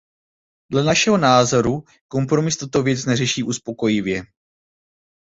[0.71, 4.23] Dle našeho názoru kompromis tuto věc neřeší uspokojivě.